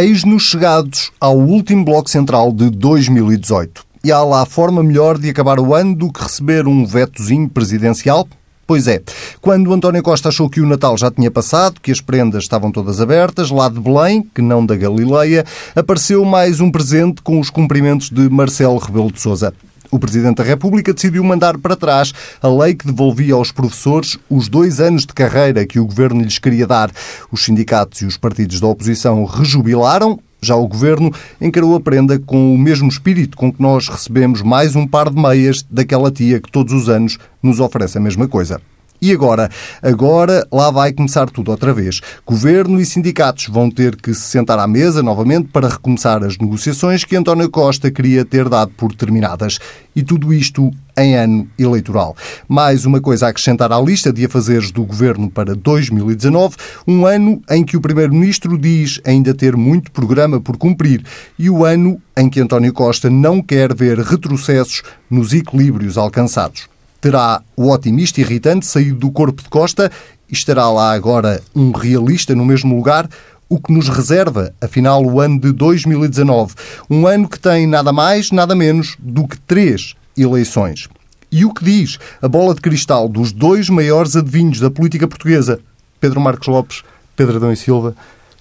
[0.00, 3.84] Eis-nos chegados ao último bloco central de 2018.
[4.04, 8.28] E há lá forma melhor de acabar o ano do que receber um vetozinho presidencial?
[8.64, 9.02] Pois é,
[9.40, 13.00] quando António Costa achou que o Natal já tinha passado, que as prendas estavam todas
[13.00, 18.08] abertas, lá de Belém, que não da Galileia, apareceu mais um presente com os cumprimentos
[18.08, 19.52] de Marcelo Rebelo de Sousa.
[19.90, 24.48] O Presidente da República decidiu mandar para trás a lei que devolvia aos professores os
[24.48, 26.90] dois anos de carreira que o Governo lhes queria dar.
[27.32, 32.54] Os sindicatos e os partidos da oposição rejubilaram, já o Governo encarou a prenda com
[32.54, 36.50] o mesmo espírito com que nós recebemos mais um par de meias daquela tia que
[36.52, 38.60] todos os anos nos oferece a mesma coisa.
[39.00, 39.48] E agora?
[39.80, 42.00] Agora lá vai começar tudo outra vez.
[42.26, 47.04] Governo e sindicatos vão ter que se sentar à mesa novamente para recomeçar as negociações
[47.04, 49.60] que António Costa queria ter dado por terminadas.
[49.94, 52.16] E tudo isto em ano eleitoral.
[52.48, 57.40] Mais uma coisa a acrescentar à lista de afazeres do Governo para 2019, um ano
[57.48, 61.04] em que o Primeiro-Ministro diz ainda ter muito programa por cumprir
[61.38, 66.68] e o ano em que António Costa não quer ver retrocessos nos equilíbrios alcançados
[67.00, 69.90] terá o otimista irritante saído do corpo de Costa
[70.28, 73.08] e estará lá agora um realista no mesmo lugar,
[73.48, 76.54] o que nos reserva, afinal, o ano de 2019.
[76.90, 80.88] Um ano que tem nada mais, nada menos do que três eleições.
[81.30, 85.60] E o que diz a bola de cristal dos dois maiores adivinhos da política portuguesa,
[86.00, 86.82] Pedro Marcos Lopes,
[87.16, 87.94] Pedro Adão e Silva,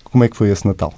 [0.03, 0.93] como é que foi esse Natal?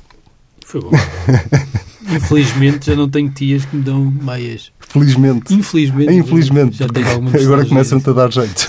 [0.66, 0.92] Foi bom.
[2.12, 4.72] Infelizmente já não tenho tias que me dão meias.
[4.80, 5.54] Felizmente.
[5.54, 6.14] Infelizmente.
[6.14, 6.78] Infelizmente.
[6.78, 7.08] Já tenho
[7.44, 8.68] Agora começam-te a dar jeito.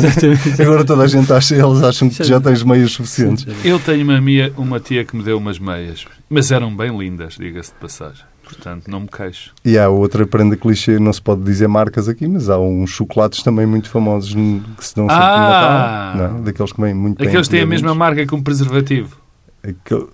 [0.60, 3.46] Agora toda a gente acha, eles acham que já tens meias suficientes.
[3.64, 7.36] Eu tenho uma, minha, uma tia que me deu umas meias, mas eram bem lindas,
[7.38, 8.24] diga-se de passagem.
[8.42, 9.54] Portanto, não me queixo.
[9.64, 13.42] E há outra prenda clichê, não se pode dizer marcas aqui, mas há uns chocolates
[13.44, 16.32] também muito famosos que se dão sempre ah, no Natal.
[16.34, 16.42] Não?
[16.42, 19.16] Daqueles que vêm muito Aqueles que têm a mesma marca que um preservativo.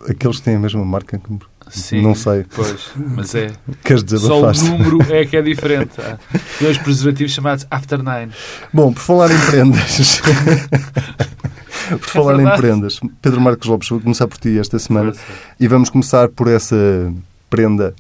[0.09, 2.45] Aqueles que têm a mesma marca que um Sim, não sei.
[2.55, 3.51] Pois, mas é.
[3.85, 6.01] Queres Só o número é que é diferente.
[6.01, 6.19] Há
[6.61, 8.33] dois preservativos chamados After Nine.
[8.73, 10.21] Bom, por falar em prendas.
[11.89, 15.13] por falar é em prendas, Pedro Marcos Lopes, vou começar por ti esta semana
[15.59, 17.13] e vamos começar por essa
[17.51, 17.95] prenda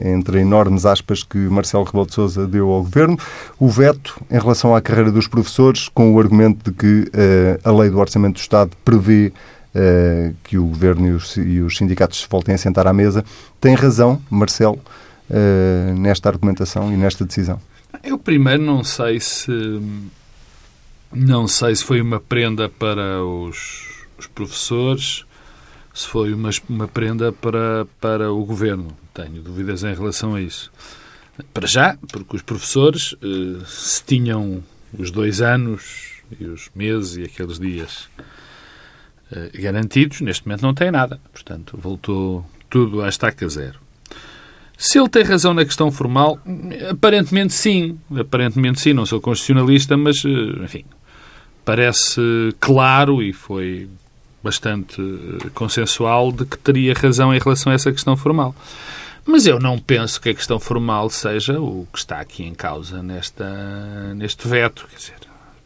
[0.00, 3.16] entre enormes aspas que Marcelo Rebelo de Sousa deu ao Governo,
[3.58, 7.72] o veto em relação à carreira dos professores, com o argumento de que uh, a
[7.72, 9.32] lei do Orçamento do Estado prevê
[9.76, 13.24] uh, que o Governo e os, e os, sindicatos voltem a sentar à mesa.
[13.60, 14.80] Tem razão, Marcelo,
[15.30, 17.60] uh, nesta argumentação e nesta decisão?
[18.02, 19.50] Eu primeiro não sei se
[21.12, 25.24] não sei se foi uma prenda para os, os professores,
[25.94, 28.88] se foi uma, uma prenda para, para o governo.
[29.14, 30.70] Tenho dúvidas em relação a isso.
[31.54, 34.62] Para já, porque os professores, eh, se tinham
[34.98, 38.22] os dois anos e os meses e aqueles dias eh,
[39.54, 41.20] garantidos, neste momento não tem nada.
[41.32, 43.80] Portanto, voltou tudo à estaca zero.
[44.76, 46.38] Se ele tem razão na questão formal,
[46.90, 47.98] aparentemente sim.
[48.14, 48.92] Aparentemente sim.
[48.92, 50.84] Não sou constitucionalista, mas, eh, enfim,
[51.64, 52.20] parece
[52.60, 53.88] claro e foi
[54.42, 58.54] bastante eh, consensual de que teria razão em relação a essa questão formal.
[59.24, 63.02] Mas eu não penso que a questão formal seja o que está aqui em causa
[63.02, 64.86] nesta, neste veto.
[64.88, 65.14] Quer dizer,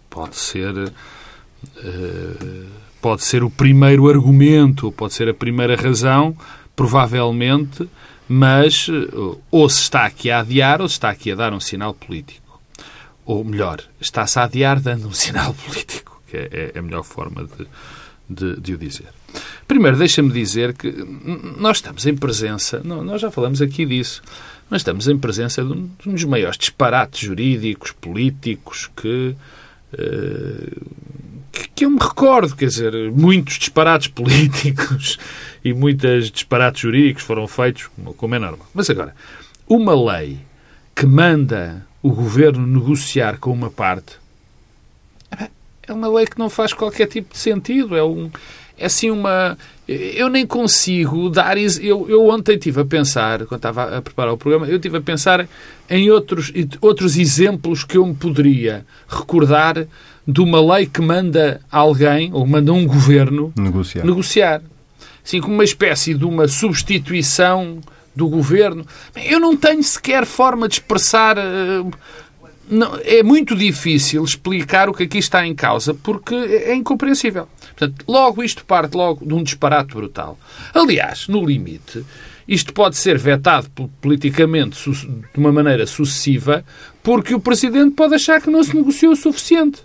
[0.09, 0.73] pode ser.
[1.77, 2.67] Uh,
[3.01, 6.37] pode ser o primeiro argumento, pode ser a primeira razão,
[6.77, 7.89] provavelmente,
[8.29, 11.61] mas eh, ou se está aqui a adiar ou se está aqui a dar um
[11.61, 12.61] sinal político.
[13.25, 17.45] Ou melhor, está-se a adiar dando um sinal político, que é, é a melhor forma
[17.45, 17.67] de,
[18.29, 19.09] de, de o dizer.
[19.67, 20.93] Primeiro, deixa-me dizer que
[21.57, 24.23] nós estamos em presença, nós já falamos aqui disso,
[24.69, 29.35] mas estamos em presença de um, dos maiores disparates jurídicos, políticos que.
[29.93, 31.11] Uh,
[31.75, 35.19] que eu me recordo, quer dizer, muitos disparates políticos
[35.65, 38.67] e muitos disparates jurídicos foram feitos, como é normal.
[38.75, 39.15] Mas agora,
[39.69, 40.39] uma lei
[40.95, 44.21] que manda o governo negociar com uma parte
[45.91, 47.97] é uma lei que não faz qualquer tipo de sentido.
[47.97, 48.31] É, um,
[48.79, 49.59] é assim uma.
[49.87, 51.59] Eu nem consigo dar.
[51.59, 55.01] Eu, eu ontem estive a pensar, quando estava a preparar o programa, eu estive a
[55.01, 55.49] pensar
[55.89, 59.85] em outros, outros exemplos que eu me poderia recordar
[60.31, 64.05] de uma lei que manda alguém, ou manda um governo, negociar.
[64.05, 64.63] negociar.
[65.25, 67.81] Assim, como uma espécie de uma substituição
[68.15, 68.85] do governo.
[69.17, 71.39] Eu não tenho sequer forma de expressar.
[71.39, 71.85] Eh,
[72.69, 77.49] não, é muito difícil explicar o que aqui está em causa, porque é incompreensível.
[77.77, 80.39] Portanto, logo isto parte logo de um disparate brutal.
[80.73, 82.05] Aliás, no limite,
[82.47, 83.69] isto pode ser vetado
[84.01, 86.65] politicamente de uma maneira sucessiva,
[87.03, 89.83] porque o Presidente pode achar que não se negociou o suficiente.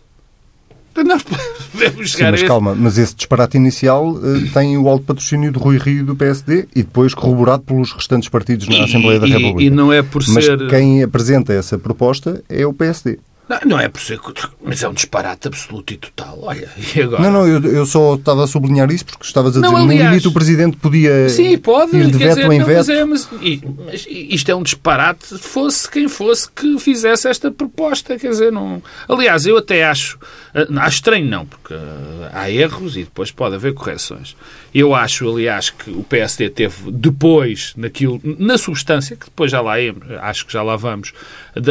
[1.04, 5.06] Nós podemos Sim, chegar mas a calma, mas esse disparate inicial eh, tem o alto
[5.06, 9.20] patrocínio de Rui Rio e do PSD e depois corroborado pelos restantes partidos na Assembleia
[9.20, 9.64] da e, República.
[9.64, 10.68] e não é por Mas ser.
[10.70, 13.20] quem apresenta essa proposta é o PSD.
[13.48, 14.20] Não, não é por ser.
[14.64, 16.40] Mas é um disparate absoluto e total.
[16.42, 17.22] Olha, e agora?
[17.22, 19.92] Não, não, eu, eu só estava a sublinhar isso porque estavas a Não, dizer no
[19.92, 21.96] aliás- limite o Presidente podia Sim, pode.
[21.96, 22.78] ir de quer veto dizer, em não, veto.
[22.78, 27.52] mas, é, mas, e- mas isto é um disparate, fosse quem fosse que fizesse esta
[27.52, 28.18] proposta.
[28.18, 28.82] Quer dizer, não.
[29.08, 30.18] Aliás, eu até acho.
[30.56, 34.36] Eh, Acho estranho, não, porque eh, há erros e depois pode haver correções.
[34.74, 39.74] Eu acho, aliás, que o PSD teve depois, naquilo, na substância, que depois já lá
[40.22, 41.14] acho que já lá vamos,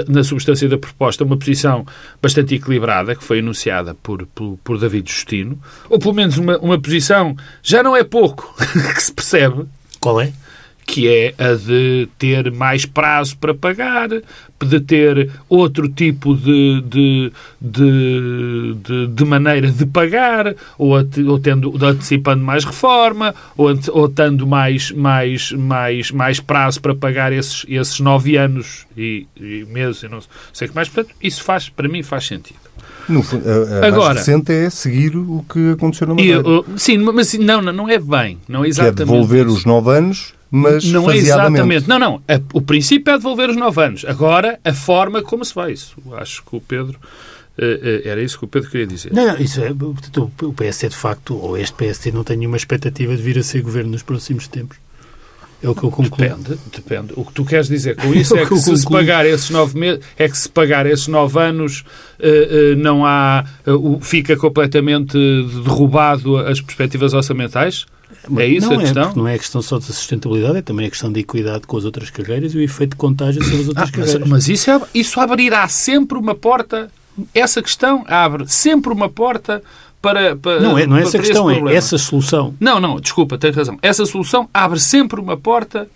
[0.08, 1.86] na substância da proposta, uma posição
[2.22, 5.58] bastante equilibrada, que foi anunciada por, por, por David Justino,
[5.88, 8.54] ou pelo menos uma, uma posição, já não é pouco,
[8.94, 9.66] que se percebe,
[10.04, 10.32] Qual é?
[10.86, 17.32] Que é a de ter mais prazo para pagar, de ter outro tipo de, de,
[17.60, 20.92] de, de, de maneira de pagar, ou,
[21.26, 27.32] ou tendo, antecipando mais reforma, ou, ou tendo mais, mais, mais, mais prazo para pagar
[27.32, 30.20] esses, esses nove anos e, e meses, e não
[30.52, 30.88] sei o que mais.
[30.88, 32.58] Portanto, isso faz, para mim faz sentido.
[33.08, 36.40] No a, a Agora- mais recente é seguir o que aconteceu na Madeira.
[36.48, 38.38] uh, sim, mas não, não, não é bem.
[38.48, 39.56] Não é que é exatamente devolver isso.
[39.56, 41.88] os nove anos, mas não é exatamente.
[41.88, 42.22] Não, não.
[42.28, 44.04] A- o princípio é devolver os nove anos.
[44.06, 45.96] Agora, a forma como se vai isso.
[46.16, 46.98] Acho que o Pedro.
[47.56, 49.12] eh, eh, era isso que o Pedro queria dizer.
[49.12, 52.56] Não, não, isso é, portanto, o PSD de facto, ou este PSD não tem nenhuma
[52.56, 54.76] expectativa de vir a ser governo nos próximos tempos.
[55.62, 56.18] É o que eu concluo.
[56.28, 57.12] Depende, depende.
[57.16, 59.78] O que tu queres dizer com isso é que que se, se pagar esses nove
[59.78, 61.84] meses, é que se pagar esses nove anos
[62.18, 65.16] eh, eh, não há, o- fica completamente
[65.64, 67.86] derrubado as perspectivas orçamentais?
[68.38, 69.02] É isso não a questão?
[69.02, 71.66] É, porque não é a questão só da sustentabilidade, é também a questão da equidade
[71.66, 74.28] com as outras carreiras e o efeito de contágio sobre as outras Ah, mas, carreiras.
[74.28, 76.90] mas isso, é- isso abrirá sempre uma porta.
[77.34, 79.62] Essa questão abre sempre uma porta
[80.02, 80.34] para.
[80.36, 82.54] para não é, não é essa questão, é essa solução.
[82.60, 83.78] Não, não, desculpa, tens razão.
[83.80, 85.88] Essa solução abre sempre uma porta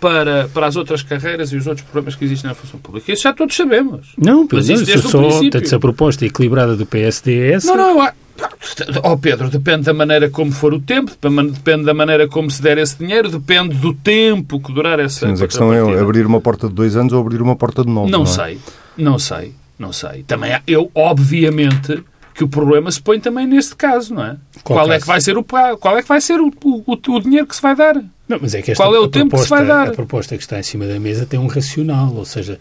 [0.00, 3.10] para, para as outras carreiras e os outros problemas que existem na função pública.
[3.12, 4.08] Isso já todos sabemos.
[4.18, 5.50] Não, Mas isso desde o só, princípio.
[5.50, 8.12] portanto, se a proposta equilibrada do PSD é essa, Não, não, eu.
[9.04, 11.12] Oh Pedro, depende da maneira como for o tempo,
[11.52, 15.40] depende da maneira como se der esse dinheiro, depende do tempo que durar essa Mas
[15.40, 16.02] a questão é contrapartida.
[16.04, 18.10] abrir uma porta de dois anos ou abrir uma porta de nove.
[18.10, 18.34] Não Não, é?
[18.34, 18.58] sei,
[18.98, 20.24] não sei, não sei.
[20.24, 22.02] Também há- eu, obviamente,
[22.34, 24.36] que o problema se põe também neste caso, não é?
[24.64, 27.20] Qual Qual, é que vai ser o qual é que vai ser o, o, o
[27.20, 28.02] dinheiro que se vai dar?
[28.28, 29.88] Não, mas é que esta, Qual é o a tempo que se proposta- vai dar?
[29.88, 32.58] A proposta que está em cima da mesa tem um racional, ou seja,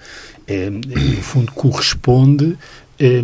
[0.47, 2.57] é, no fundo corresponde
[2.99, 3.21] é,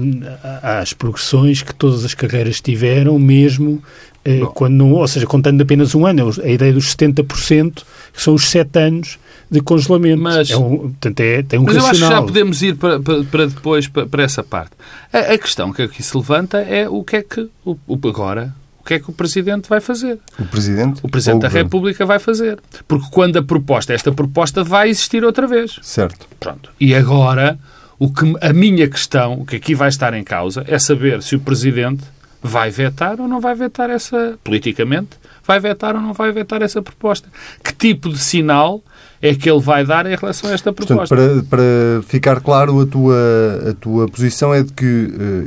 [0.63, 3.83] às progressões que todas as carreiras tiveram, mesmo
[4.25, 7.83] é, quando não, ou seja, contando apenas um ano, a ideia dos 70%,
[8.13, 9.19] que são os 7 anos
[9.51, 10.21] de congelamento.
[10.21, 12.21] Mas- é um, portanto, é, tem um Mas eu acho que racional.
[12.21, 14.71] já podemos ir para, para, para depois, para, para essa parte.
[15.11, 18.53] A, a questão que aqui se levanta é o que é que, o, o- agora,
[18.89, 20.17] que é que o Presidente vai fazer?
[20.39, 20.99] O Presidente?
[21.03, 21.47] O Presidente da?
[21.47, 22.59] República vai fazer.
[22.87, 25.77] Porque quando a proposta, esta proposta vai existir outra vez.
[25.83, 26.25] Certo.
[26.39, 26.71] Pronto.
[26.79, 27.59] E agora,
[27.99, 31.35] o que, a minha questão, o que aqui vai estar em causa, é saber se
[31.35, 32.03] o Presidente
[32.41, 35.09] vai vetar ou não vai vetar essa, politicamente,
[35.45, 37.29] vai vetar ou não vai vetar essa proposta.
[37.63, 38.83] Que tipo de sinal
[39.21, 41.15] é que ele vai dar em relação a esta Portanto, proposta?
[41.15, 44.85] para, para ficar claro, a tua, a tua posição é de que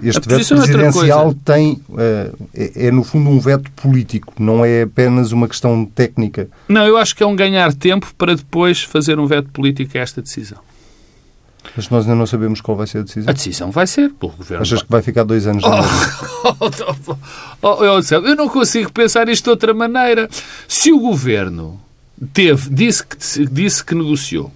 [0.03, 1.39] eh, este veto é presidencial coisa.
[1.45, 6.49] tem, eh, é, é, no fundo um veto político, não é apenas uma questão técnica.
[6.69, 10.01] Não, eu acho que é um ganhar tempo para depois fazer um veto político a
[10.03, 10.59] esta decisão.
[11.77, 13.31] Mas nós ainda não sabemos qual vai ser a decisão.
[13.31, 14.63] A decisão vai ser pelo Governo.
[14.63, 15.63] Achas que vai ficar dois anos?
[15.65, 16.69] Oh,
[17.63, 20.29] oh, oh, Anselmo, eu não consigo pensar isto de outra maneira.
[20.67, 21.81] Se o governo
[22.33, 24.53] teve, disse que, disse que negociou,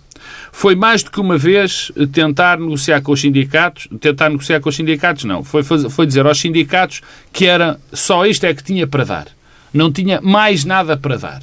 [0.52, 4.76] foi mais do que uma vez tentar negociar com os sindicatos, tentar negociar com os
[4.76, 8.86] sindicatos, não, foi, faz- foi dizer aos sindicatos que era só isto é que tinha
[8.86, 9.26] para dar.
[9.72, 11.42] Não tinha mais nada para dar.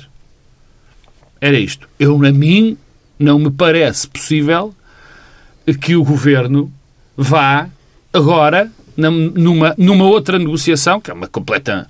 [1.40, 1.88] Era isto.
[2.00, 2.78] Eu, a mim,
[3.20, 4.74] não me parece possível
[5.80, 6.74] que o governo
[7.16, 7.70] vá
[8.12, 11.90] agora numa, numa outra negociação, que é uma completa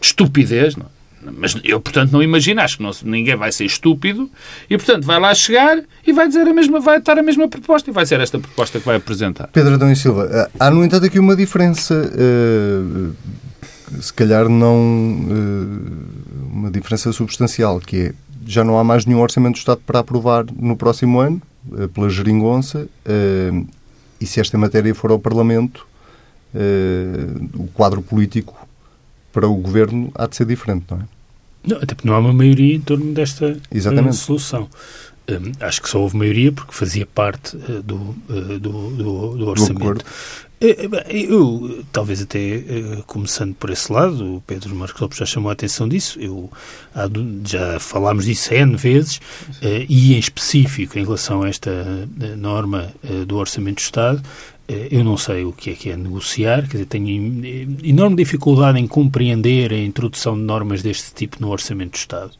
[0.00, 0.86] estupidez, não?
[0.86, 1.01] é?
[1.30, 4.30] Mas eu, portanto, não imagino, acho que não, ninguém vai ser estúpido,
[4.68, 7.90] e, portanto, vai lá chegar e vai dizer a mesma, vai estar a mesma proposta,
[7.90, 9.48] e vai ser esta proposta que vai apresentar.
[9.48, 13.10] Pedro Adão e Silva, eh, há, no entanto, aqui uma diferença, eh,
[14.00, 18.14] se calhar não eh, uma diferença substancial, que é
[18.44, 21.40] já não há mais nenhum orçamento do Estado para aprovar no próximo ano,
[21.94, 22.88] pela geringonça,
[24.20, 25.86] e se esta matéria for ao Parlamento,
[27.54, 28.56] o quadro político
[29.32, 31.02] para o Governo há de ser diferente, não é?
[31.64, 34.08] Não, até porque não há uma maioria em torno desta Exatamente.
[34.08, 34.68] eh, solução.
[35.28, 39.48] Hum, acho que só houve maioria porque fazia parte eh, do, eh, do, do, do
[39.48, 40.04] orçamento.
[41.08, 42.62] Eu, talvez até
[43.08, 46.48] começando por esse lado, o Pedro Marcos Lopes já chamou a atenção disso, eu,
[47.44, 49.20] já falámos disso N vezes,
[49.88, 52.08] e em específico em relação a esta
[52.38, 52.92] norma
[53.26, 54.22] do Orçamento do Estado,
[54.90, 57.44] eu não sei o que é que é negociar, quer dizer, tenho
[57.84, 62.32] enorme dificuldade em compreender a introdução de normas deste tipo no Orçamento do Estado.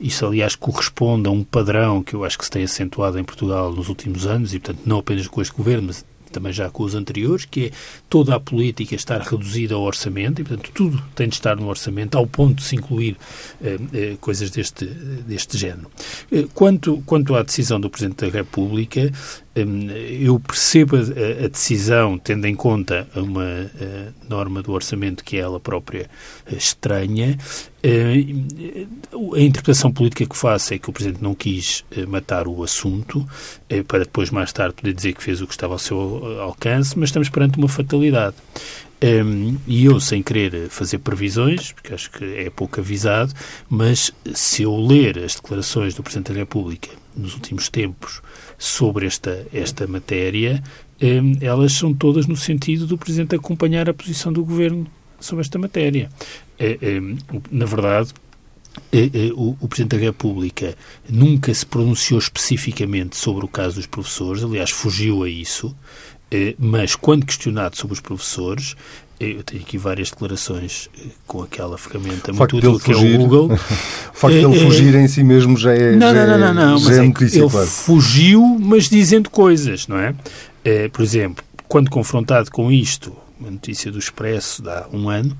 [0.00, 3.72] Isso, aliás, corresponde a um padrão que eu acho que se tem acentuado em Portugal
[3.72, 6.94] nos últimos anos, e, portanto, não apenas com este governo, mas também já com os
[6.94, 7.70] anteriores, que é
[8.08, 12.16] toda a política estar reduzida ao orçamento e, portanto, tudo tem de estar no orçamento,
[12.16, 13.16] ao ponto de se incluir
[13.62, 15.90] eh, eh, coisas deste, deste género.
[16.32, 19.12] Eh, quanto, quanto à decisão do Presidente da República,
[19.54, 23.70] eu percebo a, decisão, tendo em conta uma
[24.32, 26.08] norma do orçamento que é ela própria
[26.46, 27.38] eh, estranha.
[27.82, 28.24] Eh,
[29.34, 33.26] a interpretação política que faço é que o Presidente não quis eh, matar o assunto
[33.86, 37.08] para depois, mais tarde, poder dizer que fez o que estava ao seu alcance, mas
[37.08, 38.36] estamos perante uma fatalidade.
[39.02, 43.32] Um, e eu, sem querer fazer previsões, porque acho que é pouco avisado,
[43.68, 48.22] mas se eu ler as declarações do Presidente da República nos últimos tempos
[48.62, 50.62] sobre esta, esta matéria,
[51.02, 54.86] um, elas são todas no sentido do Presidente acompanhar a posição do Governo
[55.18, 56.08] sobre esta matéria.
[56.60, 57.16] Um,
[57.50, 58.12] na verdade,
[59.34, 60.76] o, o, Presidente da República
[61.08, 65.74] nunca se pronunciou especificamente sobre o caso dos professores, aliás, fugiu a isso,
[66.30, 68.74] eh, mas quando questionado sobre os professores,
[69.11, 73.16] eh, eu tenho aqui várias declarações eh, com aquela ferramenta muito útil que fugir, é
[73.16, 73.52] o Google.
[73.54, 73.58] o
[74.14, 75.92] facto de ele fugir em si mesmo já é.
[75.92, 77.66] Não, não, não, não, não, mas é, é notícia, ele claro.
[77.66, 80.14] fugiu, mas dizendo coisas, não é?
[80.92, 85.36] Por exemplo, quando confrontado com isto, uma notícia do Expresso de há um ano,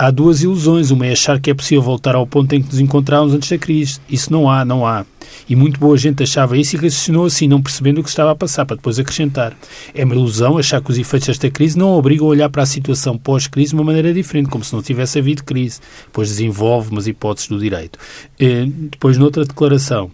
[0.00, 0.90] há duas ilusões.
[0.90, 3.58] Uma é achar que é possível voltar ao ponto em que nos encontrávamos antes da
[3.58, 4.00] crise.
[4.08, 5.04] Isso não há, não há.
[5.46, 8.34] E muito boa gente achava isso e raciocinou assim, não percebendo o que estava a
[8.34, 9.54] passar, para depois acrescentar.
[9.94, 12.66] É uma ilusão achar que os efeitos desta crise não obrigam a olhar para a
[12.66, 15.80] situação pós-crise de uma maneira diferente, como se não tivesse havido crise.
[16.06, 17.98] Depois desenvolve umas hipóteses do direito.
[18.38, 20.10] Eh, depois, noutra declaração,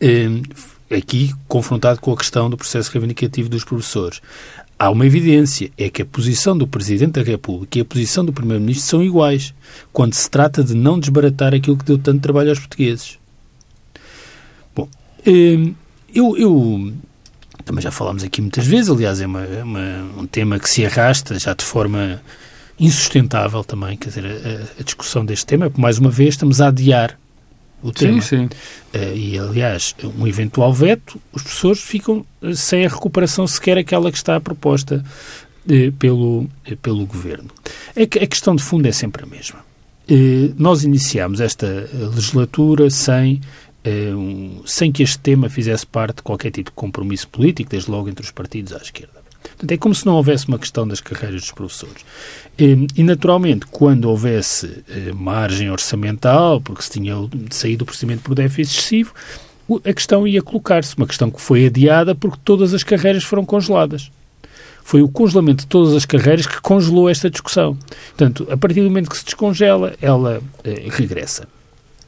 [0.00, 0.28] eh,
[0.90, 4.20] aqui confrontado com a questão do processo reivindicativo dos professores.
[4.78, 8.32] Há uma evidência, é que a posição do Presidente da República e a posição do
[8.32, 9.54] Primeiro-Ministro são iguais,
[9.92, 13.18] quando se trata de não desbaratar aquilo que deu tanto trabalho aos portugueses.
[14.74, 14.88] Bom,
[15.26, 15.74] hum,
[16.12, 16.92] eu, eu
[17.64, 20.84] também já falámos aqui muitas vezes, aliás, é, uma, é uma, um tema que se
[20.84, 22.20] arrasta já de forma
[22.78, 26.68] insustentável também, quer dizer, a, a discussão deste tema, porque mais uma vez estamos a
[26.68, 27.18] adiar
[27.84, 28.20] o tema.
[28.22, 28.48] Sim,
[28.92, 28.98] sim.
[28.98, 34.10] Uh, e, aliás, um eventual veto, os professores ficam eh, sem a recuperação sequer aquela
[34.10, 35.04] que está proposta
[35.66, 36.48] uh, pelo,
[36.80, 37.50] pelo Governo.
[37.94, 39.62] A, a, questão de fundo é sempre a mesma.
[40.56, 43.42] nós iniciámos esta legislatura sem,
[43.86, 48.08] um, sem que este tema fizesse parte de qualquer tipo de compromisso político, desde logo
[48.08, 49.23] entre os partidos à esquerda.
[49.50, 52.04] Portanto, é como se não houvesse uma questão das carreiras dos professores.
[52.58, 57.14] E, naturalmente, quando houvesse eh, margem orçamental, porque se tinha
[57.50, 59.14] saído do procedimento por déficit excessivo,
[59.84, 60.96] a questão ia colocar-se.
[60.96, 64.10] Uma questão que foi adiada porque todas as carreiras foram congeladas.
[64.82, 67.76] Foi o congelamento de todas as carreiras que congelou esta discussão.
[68.08, 71.48] Portanto, a partir do momento que se descongela, ela eh, regressa.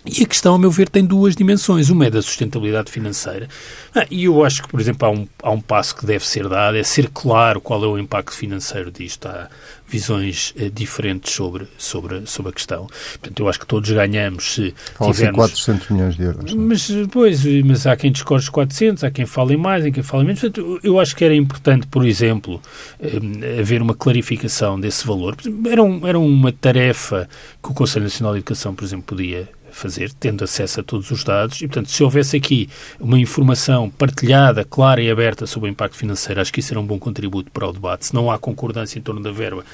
[0.06, 1.90] E a questão, a meu ver, tem duas dimensões.
[1.90, 3.48] Uma é da sustentabilidade financeira.
[3.94, 6.48] Ah, e eu acho que, por exemplo, há um, há um passo que deve ser
[6.48, 9.26] dado, é ser claro qual é o impacto financeiro disto.
[9.26, 9.48] Há
[9.88, 12.86] visões eh, diferentes sobre, sobre, sobre a questão.
[12.86, 15.36] Portanto, eu acho que todos ganhamos se Falam tivermos...
[15.36, 16.54] 400 milhões de euros.
[16.54, 16.62] Não?
[16.62, 16.66] É?
[16.66, 20.24] Mas, pois, mas há quem discorde os 400, há quem fale mais, há quem fale
[20.24, 20.40] menos.
[20.40, 22.60] Portanto, eu acho que era importante, por exemplo,
[23.00, 25.36] eh, haver uma clarificação desse valor.
[25.70, 27.28] Era, um, era uma tarefa
[27.62, 31.22] que o Conselho Nacional de Educação, por exemplo, podia fazer, tendo acesso a todos os
[31.22, 32.68] dados, e, portanto, se houvesse aqui
[32.98, 36.86] uma informação partilhada, clara e aberta sobre o impacto financeiro, acho que isso era um
[36.86, 38.06] bom contributo para o debate.
[38.06, 39.64] Se não há concordância em torno da verba,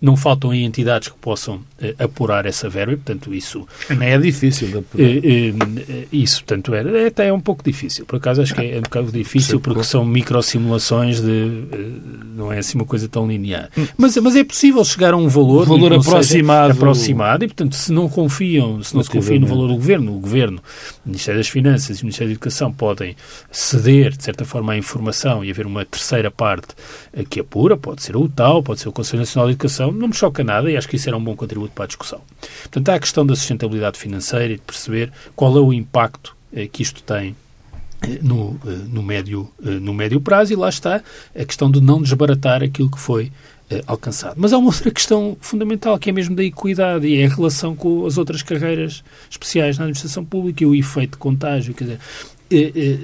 [0.00, 3.66] não faltam aí entidades que possam uh, apurar essa verba e, portanto, isso...
[3.90, 5.04] Não é difícil de apurar.
[5.04, 8.06] Uh, uh, isso, portanto, é, até é um pouco difícil.
[8.06, 11.64] Por acaso, acho que é um bocado difícil porque são microsimulações de...
[12.34, 13.70] não é assim uma coisa tão linear.
[13.76, 13.86] Hum.
[13.96, 15.64] Mas, mas é possível chegar a um valor...
[15.64, 16.72] Um valor aproximado.
[16.72, 20.20] aproximado e, portanto, se não confiam, se não se confia no valor do Governo, o
[20.20, 20.62] Governo,
[21.04, 23.16] o Ministério das Finanças e o Ministério da Educação podem
[23.50, 26.68] ceder, de certa forma, à informação e haver uma terceira parte
[27.28, 30.14] que apura, pode ser o TAU, pode ser o Conselho Nacional de Educação, não me
[30.14, 32.20] choca nada e acho que isso era um bom contributo para a discussão.
[32.62, 36.66] Portanto, há a questão da sustentabilidade financeira e de perceber qual é o impacto eh,
[36.66, 37.36] que isto tem
[38.02, 41.02] eh, no, eh, no, médio, no médio prazo e lá está
[41.38, 43.30] a questão de não desbaratar aquilo que foi
[43.86, 44.36] alcançado.
[44.38, 47.76] Mas há uma outra questão fundamental que é mesmo da equidade e é a relação
[47.76, 51.74] com as outras carreiras especiais na administração pública e o efeito de contágio.
[51.74, 52.00] Quer dizer,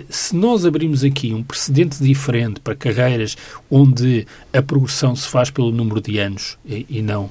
[0.08, 3.36] se nós abrimos aqui um precedente diferente para carreiras
[3.70, 7.28] onde a progressão se faz pelo número de anos e, não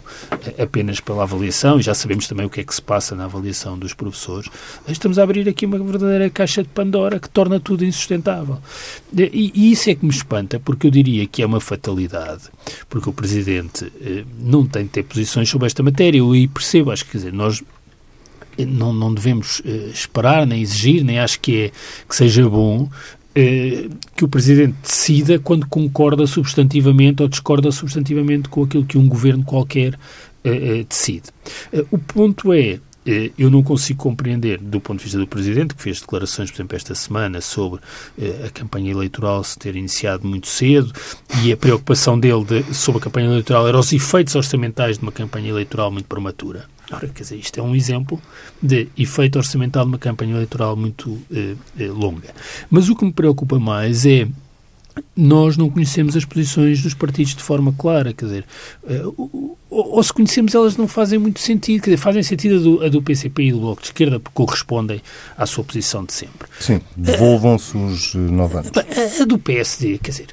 [0.60, 3.78] apenas pela avaliação, e já sabemos também o que é que se passa na avaliação
[3.78, 4.50] dos professores,
[4.88, 8.60] estamos a abrir aqui uma verdadeira caixa de Pandora que torna tudo insustentável.
[9.16, 12.44] E, isso é que me espanta, porque eu diria que é uma fatalidade,
[12.90, 13.92] porque o Presidente
[14.40, 17.64] não tem de ter posições sobre esta matéria, eu percebo, acho que quer dizer, nós
[18.58, 21.72] não, não devemos uh, esperar, nem exigir, nem acho que, é,
[22.08, 22.90] que seja bom uh,
[24.16, 29.44] que o Presidente decida quando concorda substantivamente ou discorda substantivamente com aquilo que um governo
[29.44, 31.30] qualquer uh, decide.
[31.92, 32.80] o ponto é,
[33.38, 36.78] eu não consigo compreender, do ponto de vista do Presidente, que fez declarações, por exemplo,
[36.78, 37.82] esta semana sobre
[38.46, 40.90] a campanha eleitoral se ter iniciado muito cedo
[41.44, 45.12] e a preocupação dele de, sobre a campanha eleitoral era os efeitos orçamentais de uma
[45.12, 46.66] campanha eleitoral muito prematura.
[46.96, 48.22] Ora, quer dizer, isto é um exemplo
[48.62, 52.30] de efeito orçamental de uma campanha eleitoral muito eh, eh, longa.
[52.70, 54.28] Mas o que me preocupa mais é
[55.16, 58.46] nós não conhecemos as posições dos partidos de forma clara, quer dizer,
[59.18, 62.86] ou, ou, se conhecemos elas não fazem muito sentido, quer dizer, fazem sentido a do,
[62.86, 65.02] a do PCP e do Bloco de Esquerda porque correspondem
[65.38, 66.48] à sua posição de sempre.
[66.60, 68.72] Sim, devolvam-se os nove anos.
[68.76, 70.28] A, a, do PSD, quer dizer,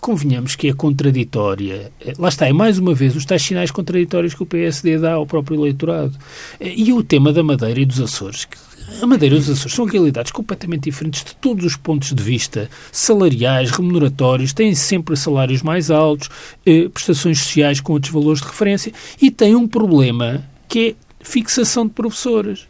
[0.00, 4.42] convenhamos que é contraditória, lá está, é mais uma vez os tais sinais contraditórios que
[4.42, 6.14] o PSD dá ao próprio eleitorado.
[6.60, 8.56] E o tema da Madeira e dos Açores, que
[9.00, 12.70] a Madeira e os Açores são realidades completamente diferentes de todos os pontos de vista
[12.92, 16.28] salariais, remuneratórios, têm sempre salários mais altos,
[16.64, 21.86] eh, prestações sociais com outros valores de referência e têm um problema que é fixação
[21.86, 22.66] de professores.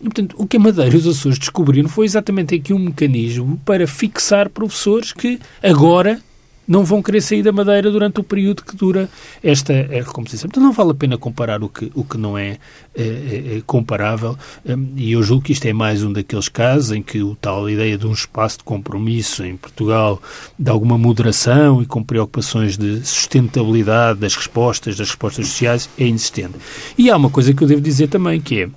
[0.00, 3.60] E, portanto, o que a Madeira e os Açores descobriram foi exatamente aqui um mecanismo
[3.64, 6.20] para fixar professores que agora
[6.66, 9.08] não vão querer sair da Madeira durante o período que dura
[9.42, 10.48] esta recomposição.
[10.48, 12.58] Então não vale a pena comparar o que, o que não é,
[12.94, 13.02] é,
[13.56, 17.22] é, comparável hum, e eu julgo que isto é mais um daqueles casos em que
[17.22, 20.20] o tal ideia de um espaço de compromisso em Portugal,
[20.58, 26.54] de alguma moderação e com preocupações de sustentabilidade das respostas, das respostas sociais, é inexistente.
[26.96, 28.68] E há uma coisa que eu devo dizer também, que é,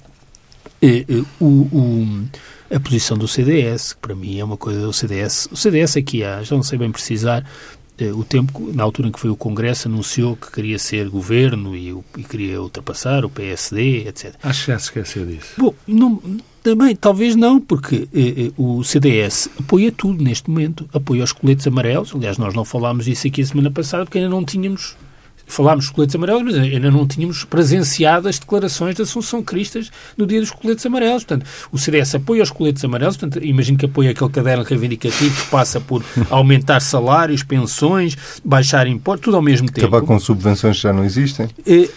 [0.81, 1.05] é,
[1.39, 2.27] o, o
[2.69, 5.47] a posição do CDS, que para mim é uma coisa do CDS.
[5.51, 9.11] O CDS aqui há, já não sei bem precisar, eh, o tempo, na altura em
[9.11, 14.07] que foi o Congresso, anunciou que queria ser governo e, e queria ultrapassar o PSD,
[14.07, 14.35] etc.
[14.43, 15.53] Acho que já se esqueceu disso.
[15.57, 16.21] Bom, não,
[16.61, 20.87] também, talvez não, porque eh, eh o CDS apoia tudo neste momento.
[20.93, 22.13] Apoia os coletes amarelos.
[22.13, 24.95] Aliás, nós não falámos disso aqui a semana passada porque ainda não tínhamos
[25.47, 30.27] falámos de coletes amarelos, mas ainda não tínhamos presenciado as declarações de Assunção Cristas no
[30.27, 31.23] dia dos coletes amarelos.
[31.23, 35.49] Portanto, o CDS apoia os coletes amarelos, portanto, imagino que apoia aquele caderno reivindicativo que
[35.49, 39.87] passa por aumentar salários, pensões, baixar impostos, tudo ao mesmo tempo.
[39.87, 41.49] Acabar com subvenções que já não existem.
[41.65, 41.89] Eh,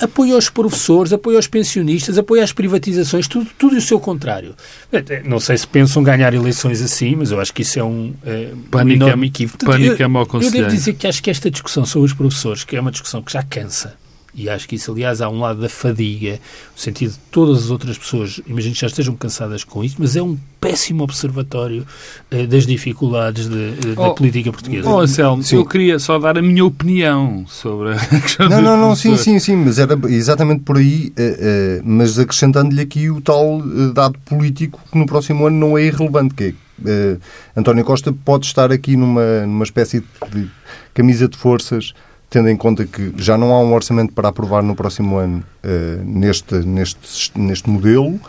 [0.00, 4.54] apoia os professores, apoia os pensionistas, apoia as privatizações, tudo, tudo e o seu contrário.
[4.92, 8.14] Eh, não sei se pensam ganhar eleições assim, mas eu acho que isso é um,
[8.24, 9.64] é, pânico, um enorme equívoco.
[9.64, 12.76] Pânico é mau Eu devo dizer que acho que esta discussão sobre os professores, que
[12.76, 13.96] é uma discussão que já cansa,
[14.38, 16.32] e acho que isso, aliás, há um lado da fadiga,
[16.74, 20.14] no sentido de todas as outras pessoas, imagino que já estejam cansadas com isso, mas
[20.14, 21.86] é um péssimo observatório
[22.30, 24.88] eh, das dificuldades de, de, oh, da política portuguesa.
[24.88, 28.94] Oh, Anselmo, eu queria só dar a minha opinião sobre a questão Não, não, não,
[28.94, 33.60] sim, sim, sim, mas era exatamente por aí, eh, eh, mas acrescentando-lhe aqui o tal
[33.60, 36.54] eh, dado político que no próximo ano não é irrelevante, que é
[36.86, 37.16] eh,
[37.56, 40.48] António Costa pode estar aqui numa, numa espécie de
[40.94, 41.92] camisa de forças
[42.30, 46.04] tendo em conta que já não há um orçamento para aprovar no próximo ano uh,
[46.04, 48.20] neste, neste, neste modelo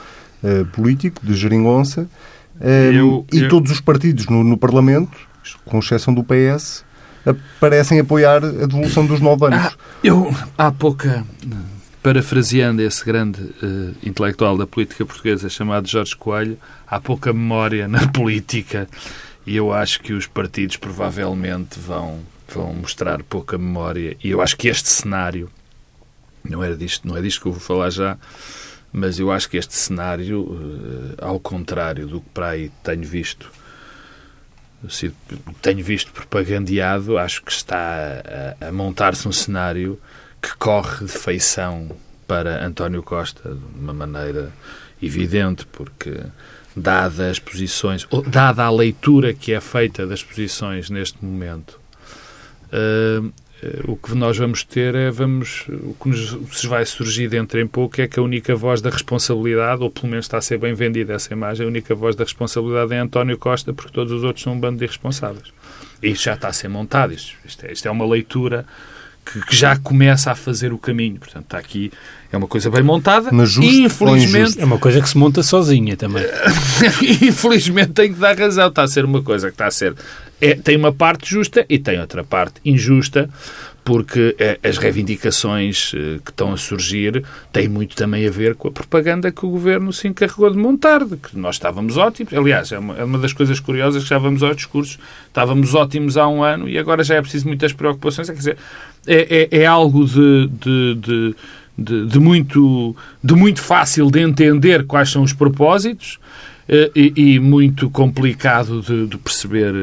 [0.44, 2.08] uh, político de geringonça,
[2.62, 3.50] uh, eu, e eu...
[3.50, 5.18] todos os partidos no, no, Parlamento,
[5.66, 6.86] com exceção do PS,
[7.60, 9.60] parecem apoiar a devolução dos nove anos.
[9.60, 11.26] Ah, eu, há pouca,
[12.02, 13.40] parafraseando esse grande
[14.02, 16.58] intelectual da política portuguesa chamado Jorge Coelho,
[16.88, 18.88] há pouca memória na política
[19.46, 22.20] e eu acho que os partidos provavelmente vão
[22.54, 24.18] vão mostrar pouca memória.
[24.24, 25.50] E eu acho que este cenário,
[26.44, 28.18] não, era disto, não é disto que eu vou falar já,
[28.92, 33.52] mas eu acho que este cenário, eh, ao contrário do que para aí tenho visto,
[35.62, 38.24] tenho visto propagandeado, acho que está
[38.62, 40.00] a, montar-se um cenário
[40.42, 41.92] que corre de feição
[42.26, 44.52] para António Costa de uma maneira
[45.02, 46.22] evidente, porque
[46.76, 51.80] dadas as posições, dada a leitura que é feita das posições neste momento,
[52.72, 53.32] Uh,
[53.86, 58.00] o que nós vamos ter é, vamos, o que nos vai surgir dentro em pouco
[58.00, 61.14] é que a única voz da responsabilidade, ou pelo menos está a ser bem vendida
[61.14, 64.54] essa imagem, a única voz da responsabilidade é António Costa, porque todos os outros são
[64.54, 65.52] um bando de irresponsáveis.
[66.02, 68.66] E isto já está a ser montado, isto, isto, é, isto é uma leitura
[69.26, 71.20] que, que, já começa a fazer o caminho.
[71.20, 71.92] Portanto, está aqui,
[72.32, 73.30] é uma coisa bem montada.
[73.32, 76.24] Mas justo infelizmente É uma coisa que se monta sozinha também.
[77.22, 78.70] infelizmente tem que dar razão.
[78.70, 79.94] Está a ser uma coisa que está a ser.
[80.42, 83.30] É, tem uma parte justa e tem outra parte injusta,
[83.84, 88.68] porque eh, as reivindicações eh, que estão a surgir têm muito também a ver com
[88.68, 92.32] a propaganda que o governo se encarregou de montar, de que nós estávamos ótimos.
[92.34, 95.00] Aliás, é uma, é uma das coisas curiosas que já vamos aos discursos.
[95.28, 98.30] Estávamos ótimos há um ano e agora já é preciso muitas preocupações.
[98.30, 98.58] É, quer dizer,
[99.08, 101.36] é, é, é algo de, de, de
[101.82, 106.20] de, de, muito, de muito fácil de entender quais são os propósitos
[106.96, 109.74] e, e muito complicado de, de perceber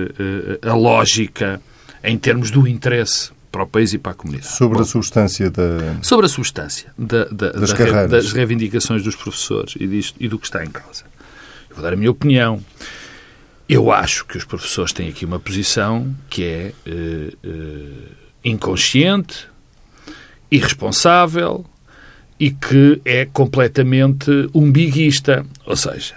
[0.63, 1.61] a lógica
[2.05, 4.53] em termos do interesse para o país e para a comunidade.
[4.53, 5.97] Sobre Bom, a substância da...
[6.03, 10.39] Sobre a substância da, da, das, da, das, reivindicações dos professores e, disto, e do
[10.39, 11.05] que está em causa.
[11.71, 12.63] Eu vou dar a minha opinião.
[13.67, 18.09] Eu acho que os professores têm aqui uma posição que é uh, uh,
[18.45, 19.49] inconsciente,
[20.51, 21.65] irresponsável
[22.39, 25.47] e que é completamente umbiguista.
[25.65, 26.15] Ou seja,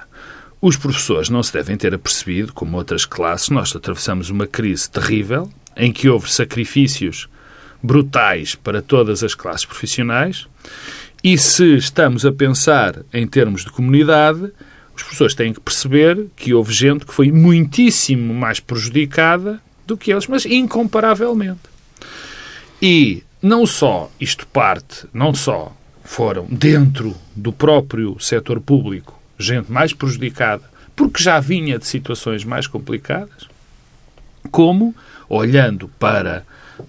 [0.61, 5.49] os professores não se devem ter apercebido, como outras classes, nós atravessamos uma crise terrível,
[5.75, 7.29] em que houve sacrifícios
[7.81, 10.47] brutais para todas as classes profissionais,
[11.23, 14.51] e se estamos a pensar em termos de comunidade,
[14.95, 20.11] os professores têm que perceber que houve gente que foi muitíssimo mais prejudicada do que
[20.11, 21.61] eles, mas incomparavelmente.
[22.81, 29.93] E não só isto parte, não só foram dentro do próprio setor público gente mais
[29.93, 30.63] prejudicada,
[30.95, 33.47] porque já vinha de situações mais complicadas,
[34.51, 34.95] como
[35.29, 36.43] olhando para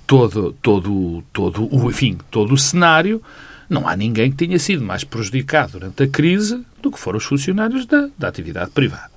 [0.06, 3.22] todo, todo, todo, o, enfim, todo o cenário,
[3.68, 7.24] não há ninguém que tenha sido mais prejudicado durante a crise do que foram os
[7.24, 9.10] funcionários da, da atividade privada.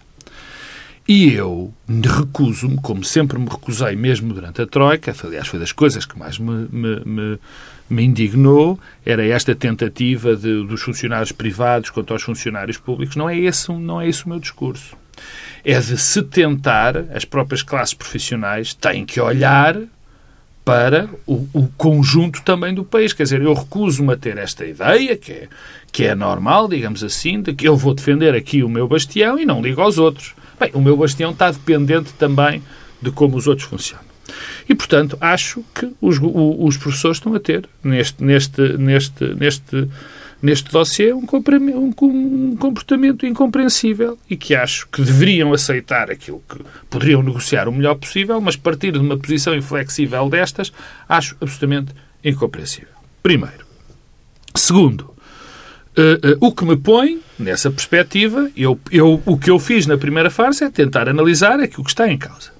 [1.08, 6.06] E eu recuso-me, como sempre me recusei mesmo durante a Troika, aliás, foi das coisas
[6.06, 7.39] que mais me, me, me,
[7.89, 13.15] me indignou, era esta tentativa de, dos funcionários privados contra os funcionários públicos.
[13.15, 14.98] Não é, esse, não é esse o meu discurso
[15.63, 19.78] é de se tentar, as próprias classes profissionais têm que olhar
[20.65, 23.13] para o, o, conjunto também do país.
[23.13, 25.48] Quer dizer, eu recuso-me a ter esta ideia, que é,
[25.91, 29.46] que é normal, digamos assim, de que eu vou defender aqui o meu bastião e
[29.46, 30.34] não ligo aos outros.
[30.60, 32.62] Bem, o meu bastião está dependente também
[33.02, 34.12] de como os outros funcionam.
[34.67, 39.89] E, portanto, acho que os, os professores estão a ter, neste, neste, neste, neste
[40.43, 41.23] neste dossiê um,
[42.01, 46.59] um comportamento incompreensível e que acho que deveriam aceitar aquilo que
[46.89, 50.73] poderiam negociar o melhor possível, mas partir de uma posição inflexível destas,
[51.07, 52.89] acho absolutamente incompreensível.
[53.23, 53.65] Primeiro.
[54.53, 55.01] Segundo,
[55.97, 59.97] uh, uh, o que me põe nessa perspectiva, eu, eu, o que eu fiz na
[59.97, 62.51] primeira fase é tentar analisar aquilo que está em causa.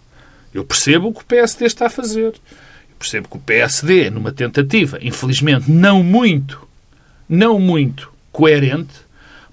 [0.54, 2.34] Eu percebo o que o PSD está a fazer.
[2.34, 6.64] Eu percebo que o PSD, numa tentativa, infelizmente não muito
[7.28, 8.94] não muito coerente,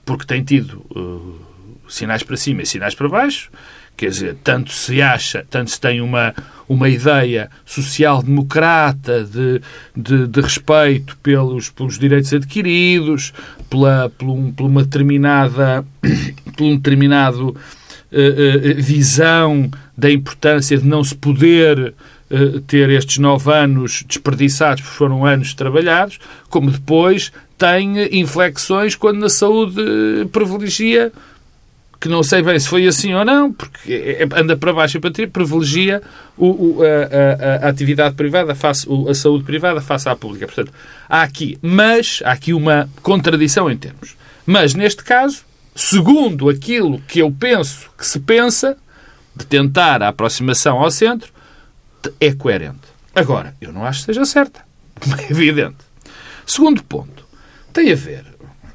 [0.05, 1.41] porque tem tido uh,
[1.89, 3.51] sinais para cima e sinais para baixo,
[3.97, 6.35] quer dizer, tanto se acha, tanto se tem uma,
[6.69, 9.61] uma ideia social-democrata de,
[9.95, 13.33] de, de, respeito pelos, pelos direitos adquiridos,
[13.69, 15.85] pela, por, um, uma determinada,
[16.57, 21.95] por um determinado uh, uh, visão da importância de não se poder
[22.31, 29.19] uh, ter estes nove anos desperdiçados, porque foram anos trabalhados, como depois tem inflexões quando
[29.19, 29.83] na saúde
[30.33, 31.13] privilegia,
[32.01, 35.01] que não sei bem se foi assim ou não, porque é, anda para baixo e
[35.01, 36.01] para trás, privilegia
[36.39, 40.47] o, o, a, a, a, atividade privada, face, a saúde privada face à pública.
[40.47, 40.73] Portanto,
[41.07, 44.17] há aqui, mas, há aqui uma contradição em termos.
[44.47, 45.43] Mas, neste caso,
[45.75, 48.79] segundo aquilo que eu penso que se pensa,
[49.35, 51.33] de tentar a aproximação ao centro,
[52.19, 52.89] é coerente.
[53.15, 54.65] Agora, eu não acho que seja certa,
[55.19, 55.79] é evidente.
[56.47, 57.25] Segundo ponto,
[57.73, 58.25] tem a ver,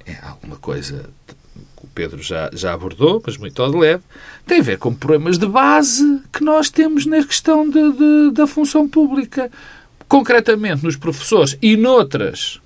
[0.06, 1.36] é alguma coisa que
[1.84, 4.04] o Pedro já, já abordou, mas muito ao de leve,
[4.46, 8.48] tem a ver com problemas de base que nós temos na questão de, de, da
[8.48, 9.52] função pública.
[10.08, 12.62] Concretamente nos professores e noutras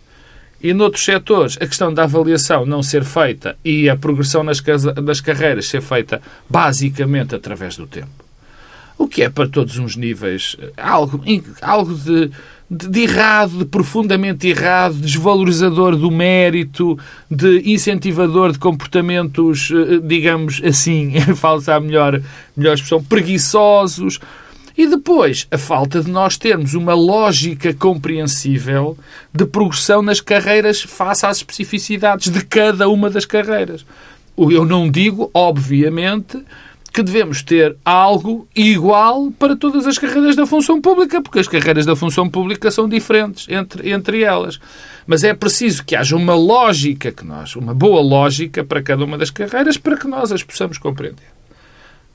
[0.61, 4.61] e noutros setores a questão da avaliação não ser feita e a progressão nas,
[5.03, 8.09] nas carreiras ser feita basicamente através do tempo.
[8.97, 11.23] O que é para todos uns níveis algo,
[11.61, 12.31] algo de
[12.69, 21.19] de, errado, de profundamente errado, desvalorizador do mérito, de incentivador de comportamentos, eh, digamos assim,
[21.35, 22.21] falsa a melhor,
[22.55, 24.19] melhor expressão, preguiçosos.
[24.79, 28.97] E depois, a falta de nós termos uma lógica compreensível
[29.33, 33.85] de progressão nas carreiras face às especificidades de cada uma das carreiras.
[34.37, 36.41] Eu não digo, obviamente,
[36.93, 41.85] que devemos ter algo igual para todas as carreiras da função pública, porque as carreiras
[41.85, 44.61] da função pública são diferentes entre, entre elas.
[45.05, 49.17] Mas é preciso que haja uma lógica que nós, uma boa lógica para cada uma
[49.17, 51.38] das carreiras para que nós as possamos compreender.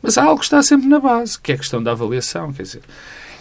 [0.04, 2.52] Mas há algo que está sempre na base, que é a questão da avaliação.
[2.52, 2.82] Quer dizer,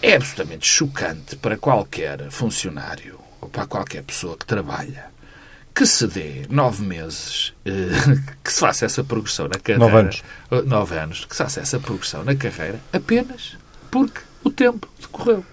[0.02, 5.12] é absolutamente chocante para qualquer funcionário ou para qualquer pessoa que trabalha
[5.76, 7.72] que se dê nove meses, eh,
[8.42, 9.80] que se faça essa progressão na carreira.
[9.86, 10.24] Nove anos.
[10.52, 13.58] Eh, nove anos, que se faça essa progressão na carreira apenas
[13.92, 15.44] porque o tempo decorreu.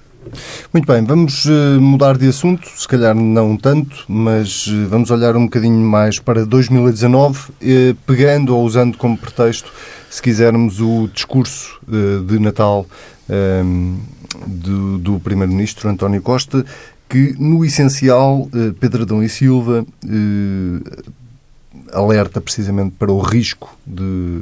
[0.72, 5.44] Muito bem, vamos uh, mudar de assunto, se calhar não tanto, mas vamos olhar um
[5.44, 9.72] bocadinho mais para 2019, uh, pegando ou usando como pretexto,
[10.10, 11.80] se quisermos, o discurso
[12.26, 12.86] de Natal
[14.46, 16.64] do, do Primeiro-Ministro António Costa,
[17.08, 18.48] que, no essencial,
[18.80, 19.86] Pedro Adão e Silva
[21.92, 24.40] alerta precisamente para o risco de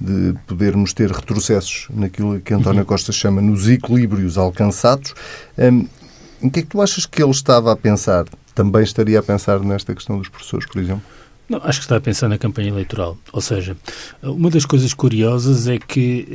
[0.00, 2.86] de podermos ter retrocessos naquilo que António uhum.
[2.86, 5.14] Costa chama nos equilíbrios alcançados.
[5.56, 5.86] Um,
[6.42, 8.26] em que é que tu achas que ele estava a pensar?
[8.54, 11.02] Também estaria a pensar nesta questão dos professores, por exemplo?
[11.48, 13.18] Não, acho que está a pensar na campanha eleitoral.
[13.32, 13.76] Ou seja,
[14.22, 16.26] uma das coisas curiosas é que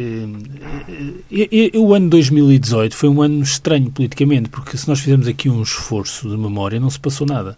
[1.31, 5.63] eh, o ano 2018 foi um ano estranho politicamente, porque se nós fizermos aqui um
[5.63, 7.57] esforço de memória, não se passou nada.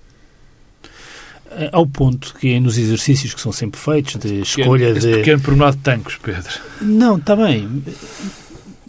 [1.52, 5.18] Eh, ao ponto que nos exercícios que são sempre feitos de escolha pequeno, de...
[5.18, 6.54] pequeno pormenor de tanques, Pedro.
[6.82, 7.84] Não, está bem.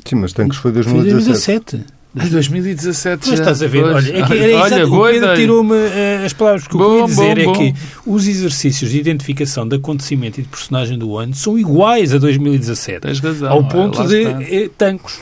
[0.05, 1.71] Sim, mas tanques foi 2017.
[1.71, 2.02] Foi 2017.
[2.15, 3.35] Mas 2017 já...
[3.35, 6.75] estás a ver, olha, é que era olha, o Pedro tirou-me uh, as palavras, que
[6.75, 7.75] eu queria dizer bom, é que
[8.07, 13.01] os exercícios de identificação de acontecimento e de personagem do ano são iguais a 2017.
[13.01, 13.51] Tens razão.
[13.51, 15.15] Ao ponto de uh, tancos.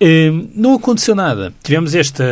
[0.00, 1.54] Uh, não aconteceu nada.
[1.62, 2.24] Tivemos esta,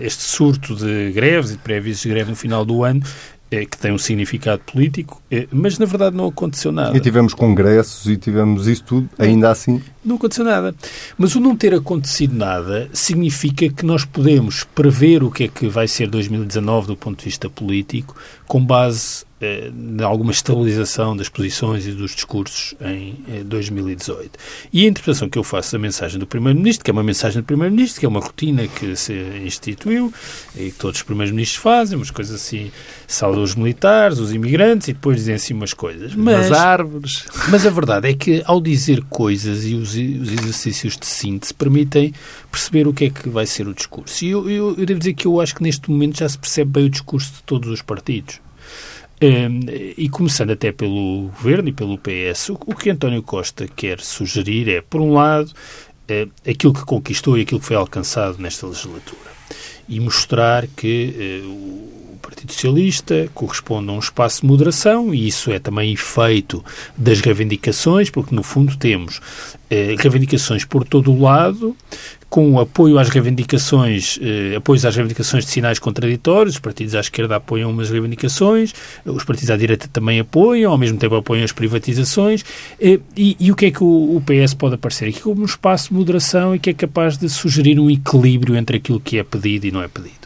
[0.00, 3.02] este surto de greves e de pré-avisos de greve no final do ano,
[3.50, 6.96] que tem um significado político, mas na verdade não aconteceu nada.
[6.96, 9.80] E tivemos congressos e tivemos isso tudo, ainda assim.
[10.04, 10.74] Não aconteceu nada.
[11.16, 15.66] Mas o não ter acontecido nada significa que nós podemos prever o que é que
[15.66, 18.14] vai ser 2019 do ponto de vista político
[18.46, 24.30] com base eh, em alguma estabilização das posições e dos discursos em 2018.
[24.36, 27.42] Eh, e a interpretação que eu faço da mensagem do Primeiro-Ministro, que é uma mensagem
[27.42, 29.12] do Primeiro-Ministro, que é uma rotina que se
[29.44, 30.12] instituiu
[30.56, 32.70] e que todos os Primeiros-Ministros fazem, umas coisas assim,
[33.06, 36.14] saudam os militares, os imigrantes e depois dizem assim umas coisas.
[36.14, 37.24] Mas, As árvores.
[37.50, 42.12] Mas a verdade é que ao dizer coisas e os os exercícios de síntese permitem
[42.50, 44.24] perceber o que é que vai ser o discurso.
[44.24, 46.70] E eu, eu, eu devo dizer que eu acho que neste momento já se percebe
[46.70, 48.40] bem o discurso de todos os partidos.
[49.22, 49.60] Um,
[49.96, 54.68] e começando até pelo Governo e pelo PS, o, o, que António Costa quer sugerir
[54.68, 59.32] é, por um lado, uh, aquilo que conquistou e aquilo que foi alcançado nesta legislatura.
[59.88, 65.58] E mostrar que uh, Partido Socialista corresponde a um espaço de moderação e isso é
[65.58, 66.64] também efeito
[66.96, 69.20] das reivindicações, porque no fundo temos
[69.70, 71.76] eh, reivindicações por todo o lado,
[72.30, 77.36] com apoio às reivindicações, eh, apoios às reivindicações de sinais contraditórios, os partidos à esquerda
[77.36, 78.72] apoiam umas reivindicações,
[79.04, 82.42] os partidos à direita também apoiam, ao mesmo tempo apoiam as privatizações,
[82.80, 85.44] eh, e, e, o que é que o, o, PS pode aparecer aqui como um
[85.44, 89.22] espaço de moderação e que é capaz de sugerir um equilíbrio entre aquilo que é
[89.22, 90.23] pedido e não é pedido.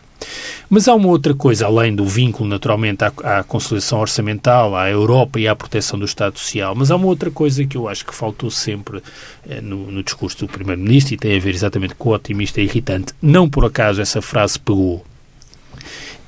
[0.69, 5.41] Mas há uma outra coisa, além do vínculo, naturalmente, à, à consolidação orçamental, à Europa
[5.41, 8.15] e à proteção do Estado Social, mas há uma outra coisa que eu acho que
[8.15, 9.03] faltou sempre
[9.49, 12.65] eh, no, no discurso do Primeiro-Ministro e tem a ver exatamente com o otimista e
[12.65, 13.13] irritante.
[13.21, 15.05] Não por acaso essa frase pegou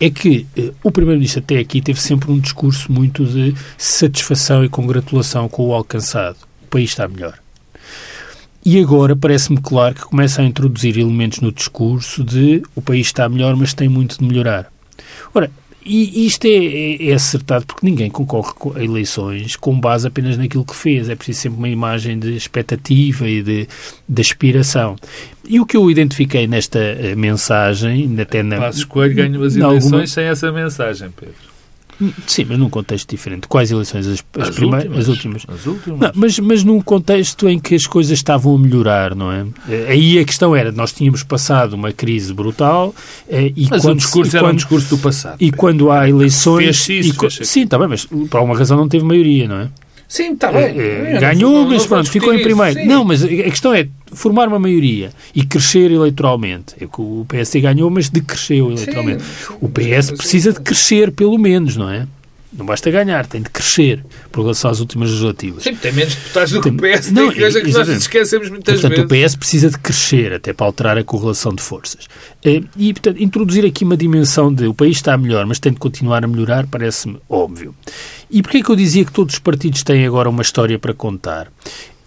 [0.00, 4.68] é que eh, o Primeiro-Ministro até aqui teve sempre um discurso muito de satisfação e
[4.68, 6.38] congratulação com o alcançado.
[6.62, 7.38] O país está melhor.
[8.64, 13.28] E agora parece-me claro que começa a introduzir elementos no discurso de o país está
[13.28, 14.70] melhor, mas tem muito de melhorar.
[15.34, 15.50] Ora,
[15.84, 20.64] e isto é, é, é, acertado porque ninguém concorre a eleições com base apenas naquilo
[20.64, 21.08] que fez.
[21.08, 23.68] É preciso sempre uma imagem de expectativa e de,
[24.06, 24.96] de aspiração.
[25.48, 28.58] E o que eu identifiquei nesta eh, mensagem, até na.
[28.58, 30.06] Passos Coelho ganhou as eleições alguma...
[30.06, 31.49] sem essa mensagem, Pedro.
[32.26, 33.46] Sim, mas num contexto diferente.
[33.46, 34.06] Quais eleições?
[34.06, 34.86] As, as, as primeiras?
[34.86, 34.98] Últimas.
[34.98, 35.46] As últimas.
[35.48, 36.00] As últimas.
[36.00, 39.46] Não, mas, mas num contexto em que as coisas estavam a melhorar, não é?
[39.68, 42.94] Eh, aí a questão era, nós tínhamos passado uma crise brutal
[43.28, 43.94] eh, e mas quando...
[43.94, 45.36] o discurso era quando, um discurso do passado.
[45.40, 46.84] E quando há eleições...
[46.84, 49.56] Fez isso, e, fez sim, está bem, mas por alguma razão não teve maioria, não
[49.56, 49.68] é?
[50.10, 50.76] Sim, está bem.
[50.76, 52.80] É, ganhou, mas pronto, ficou em primeiro.
[52.80, 52.84] Sim.
[52.84, 56.74] Não, mas a questão é formar uma maioria e crescer eleitoralmente.
[56.80, 59.22] É que o PS ganhou, mas decresceu eleitoralmente.
[59.22, 59.54] Sim.
[59.60, 62.08] O PS precisa de crescer, pelo menos, não é?
[62.52, 65.62] Não basta ganhar, tem de crescer por relação às últimas legislativas.
[65.62, 68.80] Sim, tem menos deputados do que o PS, não, tem coisa que nós esquecemos muitas
[68.80, 69.08] portanto, vezes.
[69.08, 72.08] Portanto, o PS precisa de crescer até para alterar a correlação de forças.
[72.44, 75.78] Eh, e, portanto, introduzir aqui uma dimensão de o país está melhor, mas tem de
[75.78, 77.74] continuar a melhorar, parece-me óbvio.
[78.28, 80.92] E porquê é que eu dizia que todos os partidos têm agora uma história para
[80.92, 81.52] contar?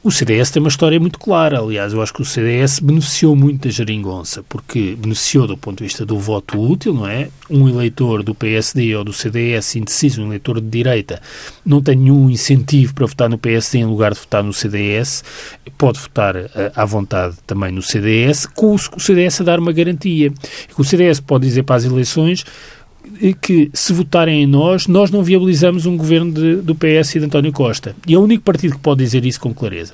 [0.04, 1.62] O CDS tem uma história muito clara.
[1.62, 5.86] Aliás, eu acho que o CDS beneficiou muito da geringonça, porque beneficiou do ponto de
[5.86, 7.30] vista do voto útil, não é?
[7.50, 11.22] Um eleitor do PSD ou do CDS indeciso, um eleitor de direita,
[11.66, 15.24] não tem nenhum incentivo para votar no PSD em lugar de votar no CDS,
[15.78, 20.34] pode votar eh, à vontade também no CDS, com o CDS a dar uma garantia.
[20.78, 22.44] O CDS pode dizer para as eleições
[23.42, 27.26] que se votarem em nós, nós não viabilizamos um governo de, do PS e de
[27.26, 27.96] António Costa.
[28.08, 29.94] E é o único partido que pode dizer isso com clareza.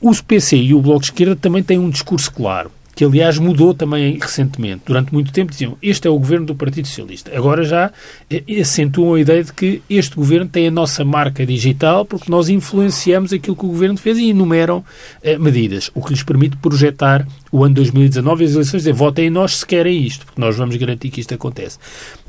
[0.00, 3.74] O PC e o Bloco de Esquerda também têm um discurso claro, que aliás mudou
[3.74, 4.82] também recentemente.
[4.86, 7.36] Durante muito tempo diziam este é o governo do Partido Socialista.
[7.36, 7.90] Agora já
[8.30, 12.48] eh, acentuam a ideia de que este governo tem a nossa marca digital porque nós
[12.48, 14.84] influenciamos aquilo que o governo fez e enumeram
[15.22, 19.26] eh, medidas, o que lhes permite projetar o ano 2019 e as eleições dizer votem
[19.26, 21.78] em nós se querem isto, porque nós vamos garantir que isto acontece.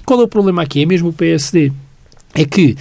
[0.07, 0.83] Qual é o problema aqui?
[0.83, 1.69] É mesmo o PSD.
[2.33, 2.77] É que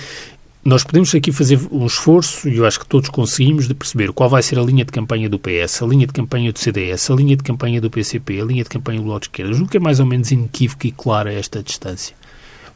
[0.65, 4.31] nós podemos aqui fazer um esforço, e eu acho que todos conseguimos, de perceber qual
[4.31, 7.17] vai ser a linha de campanha do PS, a linha de campanha do CDS, a
[7.17, 9.53] linha de campanha do PCP, a linha de campanha do Bloco de Esquerda.
[9.55, 12.15] Julgo que é mais ou menos inequívoca e clara esta distância.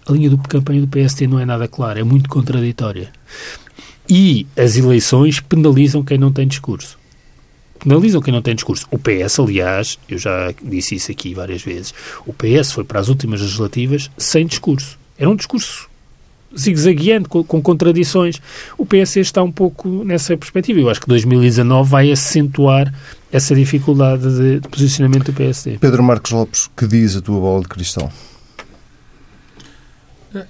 [0.04, 3.08] A linha de campanha do PSD não é nada clara, é muito contraditória.
[4.08, 6.99] E as eleições penalizam quem não tem discurso
[7.80, 8.86] penalizam quem não tem discurso.
[8.90, 11.94] O PS, aliás, eu já disse isso aqui várias vezes,
[12.26, 14.98] o PS foi para as últimas legislativas sem discurso.
[15.18, 15.90] Era um discurso
[16.56, 18.40] zigue-zagueante, com, com, contradições.
[18.76, 20.80] O PS está um pouco nessa perspectiva.
[20.80, 22.92] Eu acho que 2019 vai acentuar
[23.30, 25.78] essa dificuldade de, de posicionamento do PSD.
[25.78, 28.12] Pedro Marcos Lopes, que diz a tua bola de cristal?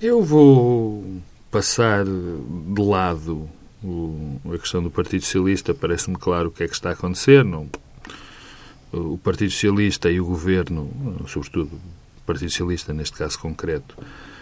[0.00, 1.04] Eu vou
[1.50, 3.48] passar de lado
[3.82, 7.44] o, a questão do Partido Socialista, parece-me claro o que é que está a acontecer.
[7.44, 7.68] Não,
[8.92, 10.90] o Partido Socialista e o Governo,
[11.28, 13.96] sobretudo o Partido Socialista, neste caso concreto,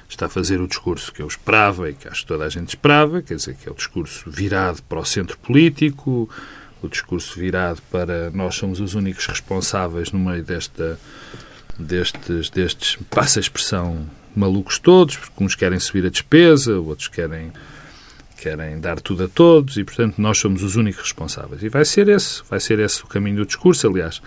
[0.09, 2.68] está a fazer o discurso que eu esperava e que acho que toda a gente
[2.68, 6.29] esperava, quer dizer, que é o discurso virado para o centro político,
[6.83, 10.98] o discurso virado para nós somos os únicos responsáveis no meio desta,
[11.79, 17.53] destes, destes passa a expressão, malucos todos, porque uns querem subir a despesa, outros querem
[18.38, 21.62] querem dar tudo a todos e, portanto, nós somos os únicos responsáveis.
[21.62, 23.88] E vai ser esse, vai ser esse o caminho do discurso.
[23.88, 24.22] Aliás,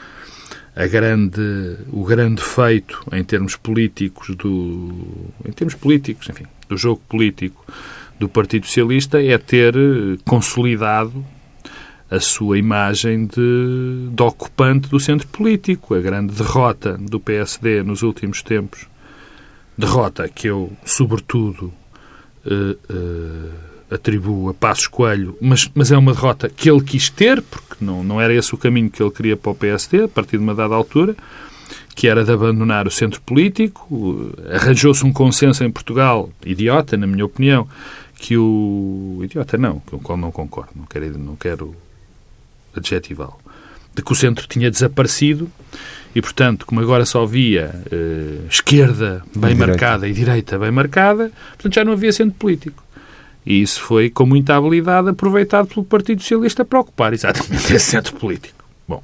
[0.76, 7.02] a grande, o grande feito em termos políticos do, em termos políticos, enfim, do jogo
[7.08, 7.66] político
[8.20, 9.74] do Partido Socialista é ter
[10.26, 11.26] consolidado
[12.10, 15.96] a sua imagem de, de ocupante do centro político.
[15.96, 18.86] A grande derrota do PSD nos últimos tempos,
[19.78, 21.74] derrota que eu, sobretudo,
[22.46, 27.42] uh, uh, atribuo a Passos Coelho, mas, mas é uma derrota que ele quis ter,
[27.42, 30.38] porque não, não era esse o caminho que ele queria para o PSD, a partir
[30.38, 31.16] de uma dada altura,
[31.94, 34.32] que era de abandonar o centro político.
[34.50, 37.68] Arranjou-se um consenso em Portugal, idiota, na minha opinião,
[38.16, 39.20] que o...
[39.24, 41.76] Idiota não, com o qual não concordo, não quero, não quero
[42.76, 43.38] adjetivá-lo.
[43.94, 45.52] De que o centro tinha desaparecido
[46.16, 51.74] e, portanto, como agora só havia uh, esquerda bem marcada e direita bem marcada, portanto
[51.74, 52.82] já não havia centro político.
[53.46, 58.16] E isso foi, com muita habilidade, aproveitado pelo Partido Socialista para ocupar exatamente esse centro
[58.16, 58.64] político.
[58.88, 59.04] Bom.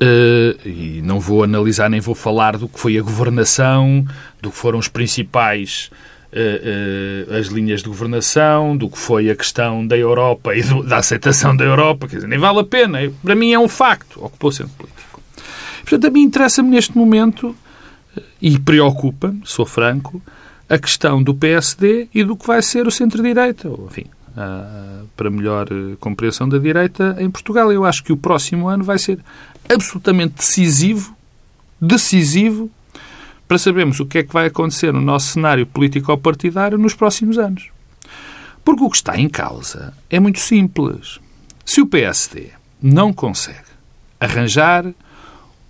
[0.00, 4.04] Uh, e não vou analisar nem vou falar do que foi a governação,
[4.40, 5.90] do que foram os principais
[6.34, 10.96] Uh, uh, as linhas de governação, do que foi a questão da Europa e da
[10.96, 13.00] aceitação da Europa, quer dizer, nem vale a pena.
[13.22, 15.20] Para mim é um facto, ocupou o centro político.
[15.82, 17.54] Portanto, a mim interessa-me neste momento,
[18.40, 20.22] e preocupa-me, sou franco,
[20.72, 24.06] a questão do PSD e do que vai ser o centro-direita, enfim,
[25.14, 27.70] para melhor eh, compreensão da direita em Portugal.
[27.70, 29.18] Eu acho que o próximo ano vai ser
[29.68, 31.14] absolutamente decisivo,
[31.78, 32.70] decisivo,
[33.46, 37.68] para sabermos o que é que vai acontecer no nosso cenário político-partidário nos próximos anos.
[38.64, 41.20] Porque o que está em causa é muito simples.
[41.66, 42.48] Se o PSD
[42.80, 43.58] não consegue
[44.18, 44.86] arranjar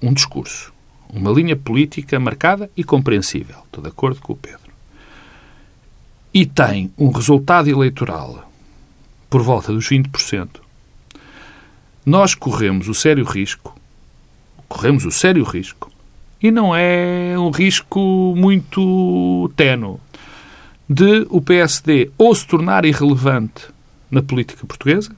[0.00, 0.72] um discurso,
[1.12, 4.61] uma linha política marcada e compreensível, estou de acordo com o Pedro,
[6.32, 8.50] e tem um resultado eleitoral
[9.28, 10.48] por volta dos 20%,
[12.04, 13.74] nós corremos o sério risco,
[14.68, 15.90] corremos o sério risco,
[16.42, 19.96] e não é um risco muito tenue,
[20.88, 23.68] de o PSD ou se tornar irrelevante
[24.10, 25.14] na política portuguesa,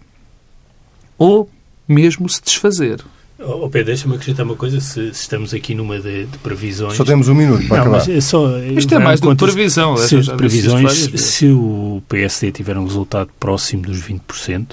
[1.19, 1.51] ou
[1.89, 3.05] mesmo se desfazer.
[3.47, 6.97] Oh, Pedro, deixa-me acrescentar uma coisa, se, se, estamos aqui numa de, de, previsões...
[6.97, 7.99] Só temos um minuto para não, acabar.
[7.99, 9.97] Mas é só, Isto é mais do que previsão.
[9.97, 14.69] Se, previsões, se o PSD tiver um resultado próximo dos 20%,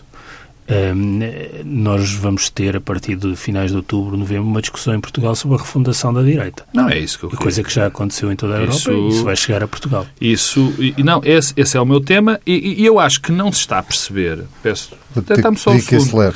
[1.66, 5.58] nós vamos ter, a partir de finais de outubro, novembro, uma discussão em Portugal sobre
[5.58, 6.66] a refundação da direita.
[6.74, 7.42] Não, é isso que eu quero.
[7.42, 10.06] Coisa que já aconteceu em toda a Europa isso, e isso vai chegar a Portugal.
[10.20, 13.52] Isso, e, não, esse, esse é o meu tema e, e, eu acho que não
[13.52, 14.92] se está a perceber, peço,
[15.42, 16.34] dá-me só um segundo.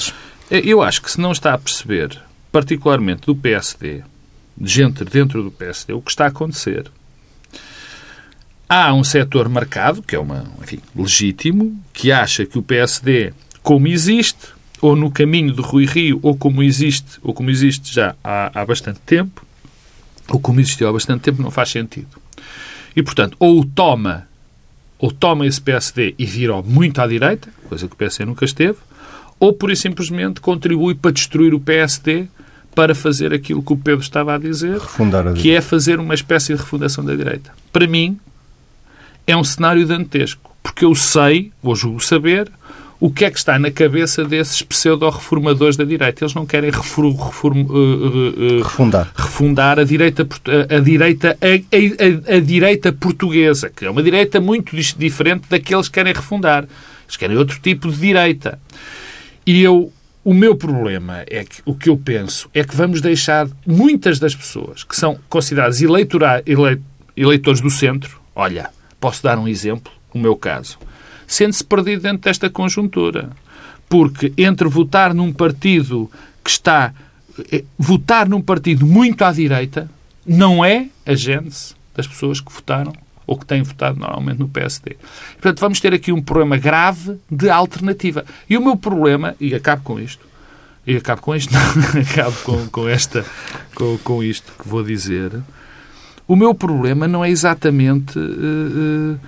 [0.49, 2.19] É, eu acho que se não está a perceber,
[2.55, 4.01] particularmente do PSD,
[4.55, 6.89] de gente dentro do PSD, o que está a acontecer
[8.69, 13.89] há um setor marcado, que é uma, enfim, legítimo, que acha que o PSD, como
[13.89, 14.47] existe,
[14.79, 18.65] ou no caminho de Rui Rio, ou como existe, ou como existe já há, há
[18.65, 19.45] bastante tempo,
[20.29, 22.21] ou como existiu há bastante tempo, não faz sentido.
[22.95, 24.29] E, portanto, ou toma,
[24.97, 28.77] ou toma esse PSD e vira muito à direita, coisa que o PSD nunca esteve,
[29.41, 32.29] ou, por e simplesmente, contribui para destruir o PSD
[32.75, 36.53] para fazer aquilo que o Pedro estava a dizer, a que é fazer uma espécie
[36.53, 37.51] de refundação da direita.
[37.71, 38.19] Para mim,
[39.25, 42.51] é um cenário dantesco, porque eu sei, ou julgo saber,
[42.99, 46.23] o que é que está na cabeça desses pseudo-reformadores da direita.
[46.23, 49.11] Eles não querem reform, reform, uh, uh, refundar.
[49.15, 50.27] refundar a direita,
[50.69, 55.93] a, direita, a, a, a, direita portuguesa, que é uma direita muito diferente daqueles que
[55.95, 56.65] querem refundar.
[57.05, 58.59] Eles querem outro tipo de direita.
[59.45, 59.91] E eu,
[60.25, 64.35] o meu problema é que o que eu penso é que vamos deixar muitas das
[64.35, 66.81] pessoas que são consideradas eleitora, ele,
[67.15, 68.69] eleitores do centro, olha,
[69.05, 69.93] Posso dar um exemplo?
[70.11, 70.79] O meu caso.
[71.27, 73.29] Sente-se perdido dentro desta conjuntura.
[73.87, 76.09] Porque entre votar num partido
[76.43, 76.91] que está.
[77.51, 79.87] Eh, votar num partido muito à direita
[80.25, 82.93] não é a gênese das pessoas que votaram
[83.25, 84.97] ou que têm votado normalmente no PSD.
[85.33, 88.25] Portanto, vamos ter aqui um problema grave de alternativa.
[88.49, 90.25] E o meu problema, e acabo com isto,
[90.85, 93.25] e acabo com isto, não, acabo com, com, esta,
[93.73, 95.31] com, com isto que vou dizer,
[96.27, 99.19] o meu problema não é exatamente uh, uh,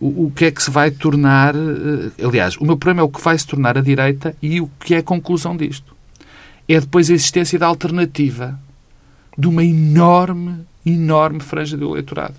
[0.00, 1.54] o, o, que é que se vai tornar.
[1.54, 4.68] Uh, aliás, o meu problema é o que vai se tornar a direita e o
[4.80, 5.94] que é a conclusão disto.
[6.68, 8.58] É depois a existência da alternativa
[9.36, 12.34] de uma enorme, enorme franja do eleitorado.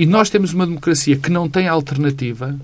[0.00, 2.58] E nós temos uma democracia que não tem alternativa,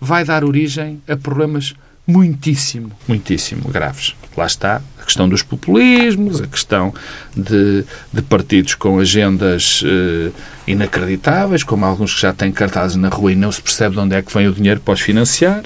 [0.00, 1.72] vai dar origem a problemas
[2.04, 4.16] muitíssimo, muitíssimo graves.
[4.36, 6.92] Lá está a questão dos populismos, a questão
[7.32, 10.32] de, de partidos com agendas eh,
[10.66, 14.16] inacreditáveis, como alguns que já têm cartazes na rua e não se percebe de onde
[14.16, 15.62] é que vem o dinheiro para os financiar.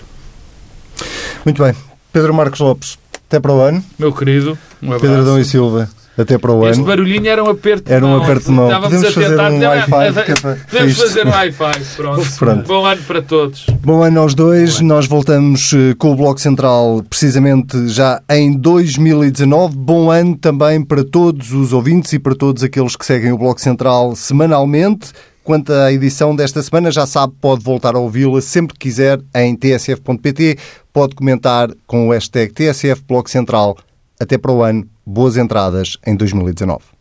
[1.43, 1.75] Muito bem.
[2.13, 3.83] Pedro Marcos Lopes, até para o ano.
[3.99, 5.01] Meu querido, um abraço.
[5.01, 5.89] Pedro Adão e Silva.
[6.17, 6.83] Até para o este ano.
[6.83, 8.67] Este barulhinho era um aperto Era um aperto de mão.
[8.67, 9.53] Estávamos Podemos a tentar.
[9.53, 10.15] Um Wi-Fi.
[10.45, 11.85] É Podemos fazer um Wi-Fi.
[11.97, 12.27] Pronto.
[12.39, 12.67] Pronto.
[12.67, 13.67] Bom ano para todos.
[13.83, 14.79] Bom ano aos dois.
[14.79, 19.77] Bom Nós voltamos eh, com o Bloco Central precisamente já em 2019.
[19.77, 23.61] Bom ano também para todos os ouvintes e para todos aqueles que seguem o Bloco
[23.61, 25.13] Central semanalmente.
[25.43, 29.55] Quanto à edição desta semana, já sabe, pode voltar a ouvi-la sempre que quiser em
[29.55, 30.57] tsf.pt.
[30.91, 33.77] Pode comentar com o hashtag TSF Bloco Central.
[34.19, 36.94] Até para o ano boas entradas em 2019.